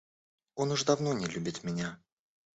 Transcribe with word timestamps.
Он 0.55 0.71
уж 0.71 0.83
давно 0.83 1.13
не 1.13 1.27
любит 1.27 1.63
меня. 1.63 2.01